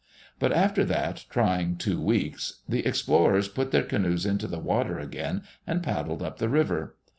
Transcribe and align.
But 0.39 0.51
after 0.51 0.83
that 0.85 1.25
trying 1.29 1.77
two 1.77 2.01
weeks, 2.01 2.61
the 2.67 2.87
explorers 2.87 3.47
put 3.47 3.69
their 3.69 3.83
canoes 3.83 4.25
into 4.25 4.47
the 4.47 4.57
water 4.57 4.97
again 4.97 5.43
and 5.67 5.83
paddled 5.83 6.23
up 6.23 6.39
the 6.39 6.49
river. 6.49 6.95